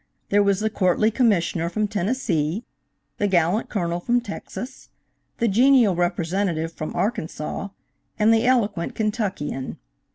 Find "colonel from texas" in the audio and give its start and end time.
3.69-4.89